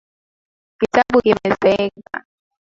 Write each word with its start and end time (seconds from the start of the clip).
Kitabu 0.79 1.17
kimezeeka 1.25 2.15